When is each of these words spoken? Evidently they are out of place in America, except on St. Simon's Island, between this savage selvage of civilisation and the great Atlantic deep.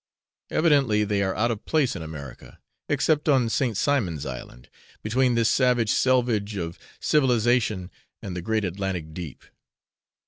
Evidently 0.49 1.03
they 1.03 1.21
are 1.21 1.35
out 1.35 1.51
of 1.51 1.63
place 1.65 1.95
in 1.95 2.01
America, 2.01 2.57
except 2.89 3.29
on 3.29 3.49
St. 3.49 3.77
Simon's 3.77 4.25
Island, 4.25 4.67
between 5.03 5.35
this 5.35 5.47
savage 5.47 5.91
selvage 5.91 6.55
of 6.55 6.79
civilisation 6.99 7.91
and 8.19 8.35
the 8.35 8.41
great 8.41 8.65
Atlantic 8.65 9.13
deep. 9.13 9.43